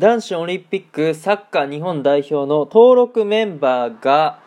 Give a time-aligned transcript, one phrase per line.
[0.00, 4.40] 男子オリンピックサッカー日本代表の登録メンバーが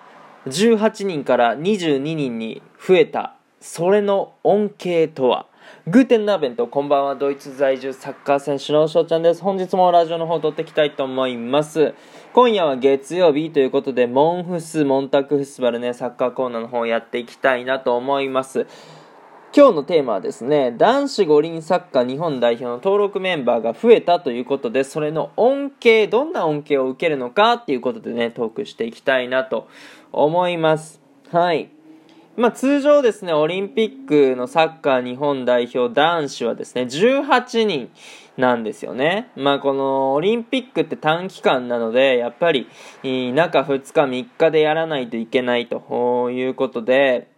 [0.47, 3.35] 18人から22人に増えた。
[3.61, 5.45] それの恩恵とは？
[5.85, 7.15] グーテンナーベントこんばんは。
[7.15, 9.43] ドイツ在住サッカー選手の翔ちゃんです。
[9.43, 11.93] 本日もラジオの方を撮っていきたいと思います。
[12.33, 18.65] 今夜は月曜日ということでモンフスモンタクフスバルねサッカーコーナーの方をやっていきたいなと思います。
[19.55, 29.67] 今日のテーマはですね、男子五輪サッカー日本代表の登録メンバーが増えたということで、それの恩恵、どんな恩恵を受けるのかっていうことでね、トークしていきたいなと
[30.11, 30.99] 思います。
[31.31, 31.69] はい。
[32.35, 37.91] まあ、通常ですね、オリンピックのサッカー日本代表男子はですね、18人
[38.37, 39.29] なんですよね。
[39.35, 42.67] まあ、このオリンピックって短期間なので、やっぱり
[43.03, 47.32] 中2日3日でやらないといけないということで、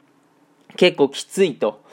[0.75, 1.83] 結構きついと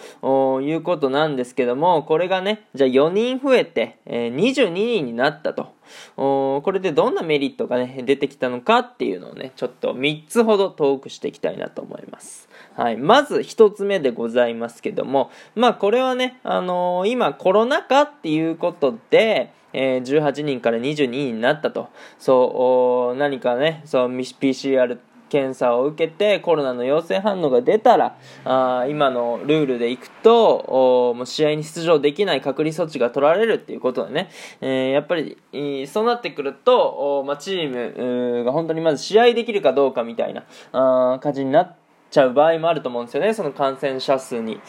[0.62, 5.72] いうことなんですけども、これがね、じゃあ4人増えて、えー、22人になったと。
[6.16, 12.48] これでどんなメリットがね、出てきたのかっていうのをね、ちょっと3つほどトークしていきたいなと思います。
[12.76, 12.96] はい。
[12.96, 21.88] まず1つ目でございますけども、まあこれはね、あのー、今コロナ禍っていうことで、えー、18人から22人になったと。
[22.18, 24.98] そう、何かね、そう、PCR
[25.32, 34.28] 検査を受けてコロナの陽性反応が出たらあ今のルールでいくともう試合に出場できない隔離措置が取られるっていうことでね、
[34.60, 35.38] えー、やっぱり
[35.86, 41.81] そうなってくると、まあ、チームが本当にまず試合できるかどうかみたいなあ感じになって
[42.12, 43.32] ちゃう場合もあると思うんですよね。
[43.32, 44.60] その感染者数に、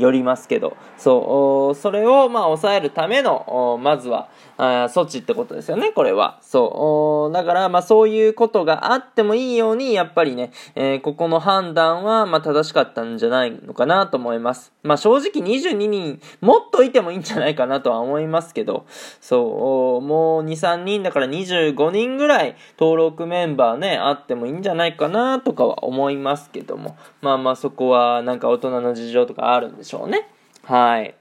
[0.00, 0.76] よりますけど。
[0.96, 6.38] そう、それをまあ抑えるための、まずは、あ措置ってことですよね、これは。
[6.40, 7.34] そう。
[7.34, 14.72] だから、まあそういうことがあってもいいように、やっぱりね、えー、ここの判断は、まあ正しかったんじゃないのかなと思います。
[14.82, 18.86] まあ正直22人、もっといてもいいんじゃないかなとは思いますけど、
[19.20, 26.21] そう、もう2、3人だから25人ぐらい登録メンバーね、あってもいいんじゃないかなとかは思います。
[26.22, 30.28] ますけども、まあまあそこはなんか大人の事情とかあるんでしょうね。
[30.64, 31.14] はい。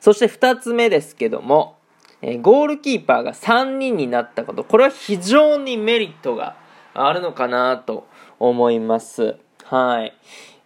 [0.00, 1.76] そして2つ目ですけども、
[2.22, 6.56] えゴールキーパーが3人になったこと、これは非常にメリットが
[6.94, 8.06] あるのかなと
[8.38, 9.36] 思います。
[9.64, 10.14] はい。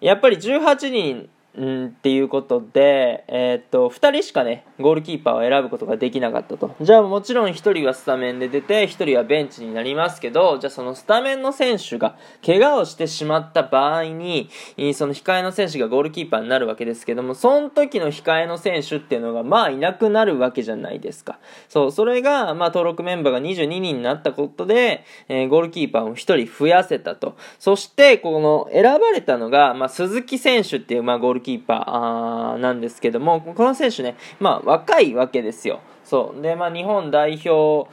[0.01, 6.75] やっぱり18人うん、っていうことで、えー、っと、2人しかね、ゴールキーパーを選ぶことができなかったと。
[6.81, 14.51] じゃあもちろん1人はスタメンで出て、1人はベンチになりますけど、じゃあそのスタメンの選手が怪我をしてしまった場合に、
[14.95, 21.39] その控えの選手がゴールキーパーになるわけですけども、その時の控えの選手っていうのが、まあいなくなるわけじゃないですか。
[21.69, 27.37] そう、それが、まあ登録メンバーが22人になったことで、えー、ゴールキーパーを1人増やせたと。
[27.61, 35.79] そして、この選ばれたのが、まあ鈴木選手っていう、まあゴールキーパーなんですけども、この選手ね、まあ若いわけですよ。
[36.03, 36.43] そう。
[36.43, 37.89] で、まあ日本代表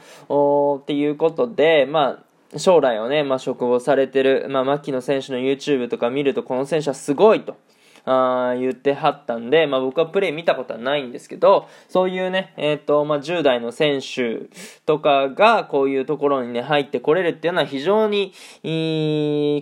[0.82, 7.56] っていうことで、まあ将来をね、まあ、職をされてる、まあ、牧野選手の YouTube とか見ると、この選手はすごいと。
[8.04, 14.48] あ言ってはったんで、まあ、僕はプレイ見たことはないんですけど、そういうね、え、ー、と、まあ、10代の選手
[14.86, 18.32] とかがこういうところにね、入ってこれるっていうのは非常に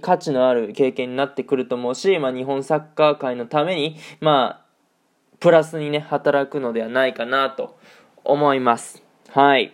[0.03, 4.71] 価値のある経験になってくると思うし、まあ、日本サッカー界のために、まあ、
[5.39, 7.79] プラスにね、働くのではないかなと
[8.25, 9.03] 思います。
[9.31, 9.73] はい。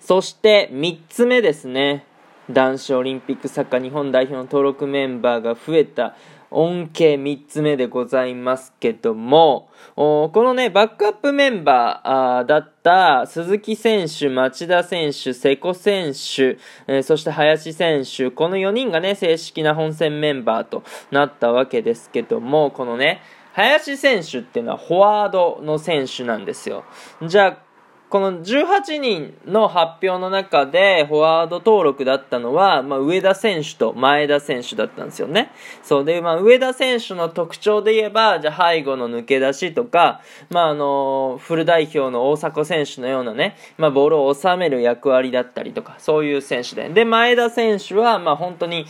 [0.00, 2.04] そして3つ目ですね。
[2.50, 6.16] 男子オリンピックサッカー日本代表の登録メンバーが増えた
[6.50, 23.20] 恩恵3つ目でございますけども、このね、バックアップメンバーだった鈴木選手、町田選手、瀬古選手、えー、そして林選手、この4人がね、正式な本戦メンバーとなったわけですけども、このね、
[23.52, 26.84] 林選手っていうのはフォワードの選手なんですよ。
[27.22, 27.69] じゃあ、
[28.10, 35.52] この18人の発表の中でフォワード登録だったのは、まあ、上田選手と前田選手だったんですよね。
[35.84, 46.88] そうで、まあ、上田選手の特徴で言えば、じゃ背後の抜け出しとか、まあ、あの、フル代表の大迫選手のようなね、まあ、ボールを収める役割だったりとか、そういう選手で。
[46.88, 48.86] で、前田選手は、まあ、本当に、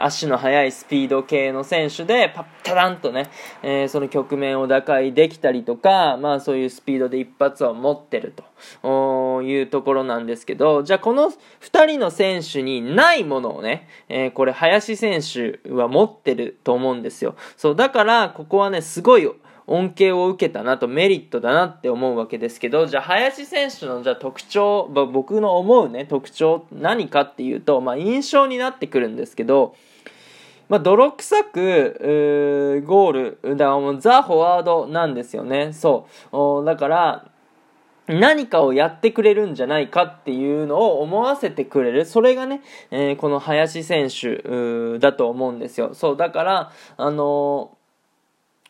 [0.00, 3.28] 足の速いスピード系の選手で、パッタランとね、
[3.62, 8.34] えー、その局面を打開できたりとか、まあ、そういうスピードで一発を持ってってる
[8.82, 17.34] というところなんですけど、じゃあこの2人の選手にないものをね、えー、これ林選手は持ってると思うんですよ。
[17.56, 19.28] そう、だからここはね、すごい
[19.66, 29.74] 恩恵を受けたなとメリットだなって思うわけですけど、じゃあ林選手のじゃあ特徴、僕の思うね、特徴何かっていうと、まあ印象になってくるんですけど、
[30.68, 35.72] まあ、泥臭く、ゴール、だからもうザ・フォワードなんですよね。
[35.72, 36.64] そう。
[36.64, 37.30] だから、
[38.08, 42.04] 何かをやってくれるんじゃないかっていうのを思わせてくれる。
[42.04, 45.94] それがね、えー、この林選手だと思うんですよ。
[45.94, 47.76] そう、だから、あのー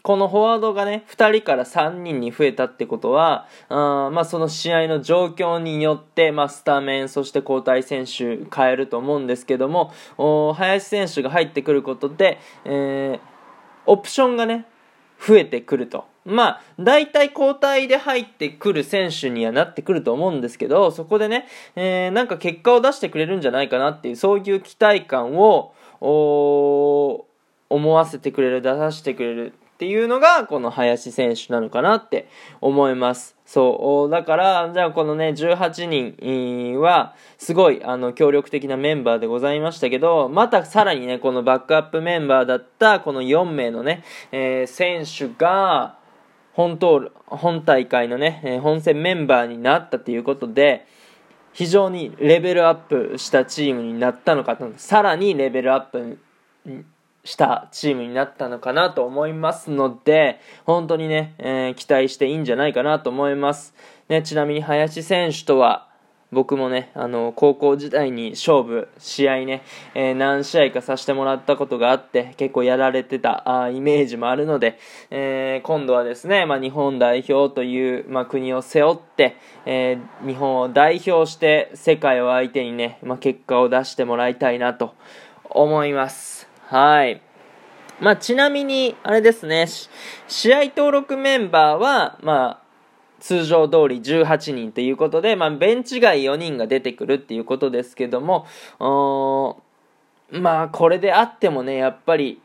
[0.07, 9.93] このフォワードがね、2人から3人に増えたってことは、あまあその試合の状況によって、まあスタメン、そして交代選手変えると思うんですけども、
[10.55, 13.21] 林選手が入ってくることで、えー、
[13.87, 14.67] オプションがね、
[15.19, 16.05] 増えてくると。
[16.27, 21.47] まあ、大体交代で入ってくる選手にはなってくると思うんですけど、そこでね、
[21.77, 25.73] えー、なんか結果を出してくれるんじゃないかなっていう、そういう期待感を、
[27.69, 32.29] 思わせてくれる、出させてくれるっていうのが、この林選手なのかなって
[32.63, 33.37] 思います。
[33.45, 34.11] そう。
[34.11, 44.03] だから、じゃあこのね、18人は、すごい、あの、協力的なメンバーでございましたけど、またさらにね、このバックアップメンバーだった、この4名のね、
[44.33, 45.99] えー、選手が、
[46.57, 50.87] 本当、本大会のね、本戦メンバーになったということで、
[51.53, 56.19] 非常にレベルアップしたチームになったのかと、さらにレベルアップ
[57.25, 63.75] したチームになったのかなと思いますので、本当にね、えー、期待していいんじゃないかなと思います。
[64.09, 65.89] ね、ちなみに林選手とは、
[66.33, 69.63] 僕もね、あの、高校時代に勝負、試合ね、
[69.95, 74.79] えー、何試合かさせてもらったことがあって、結構やられてたあイメージもあるので、
[75.11, 79.37] えー、今度はですね、まあ、日本代表という、まあ、国を背負って、
[79.67, 84.95] えー、日本を代表して世界を相手にね、まあ、結果を出してもらいたいなと
[85.49, 86.49] 思います。
[86.67, 87.23] はい。
[88.01, 89.67] まあ、ちなみに、あれですね、
[90.27, 92.66] 試合登録メンバーは、まあ、
[93.21, 98.47] 通常通り18人ということで、まあ、ベンチ外4人が出てくるっていうことですけども、
[100.31, 102.41] まあ、これであってもね、やっぱり、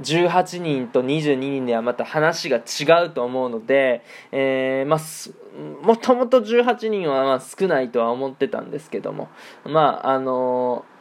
[0.00, 9.28] 18人と22人ではまた話が違うと思うので、えー、まあ、もともと18人はまあ少ないとは思ってたんですけども、
[9.64, 10.97] まあ、あのー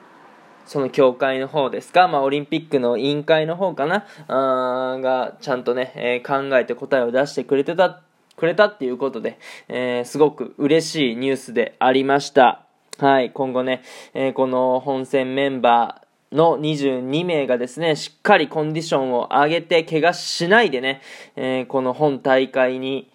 [0.67, 8.01] その協会の方ですか、まあ、オリンピックの委員会の方かな、あが、ちゃんとね、えー、考えて答えを出してくれてた、
[8.35, 12.65] くれたっていうことで、えー、すごく嬉しいニュースでありました。
[12.99, 13.81] はい、今後ね、
[14.13, 21.01] えー、この本戦メンバー、の22名がですね、しっかりコンディションを上げて、怪我しないでね、
[21.35, 23.09] えー、この本大会に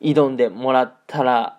[0.00, 1.58] 挑んでもらったら、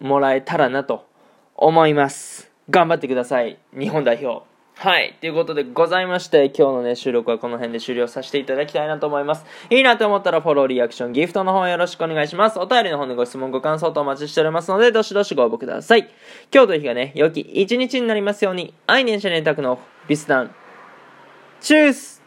[0.00, 1.06] もらえたらなと
[1.54, 2.47] 思います。
[2.70, 3.58] 頑張ってください。
[3.72, 4.46] 日本代表。
[4.80, 5.16] はい。
[5.20, 9.44] ということでございまして、今日のね、収録はこの辺で終了させていただきたいなと思います。
[9.70, 12.60] いいなと思ったらフォロー、リアクション、ギフトの方よろしくお願いします。
[12.60, 16.08] お便りの方でご質問、ご感想とお待ちしておりますので、どしどしご応募ください。
[16.54, 20.54] 今日という日がね、良き一日になりますように、愛年者連託のビスダン。
[21.60, 22.17] チュース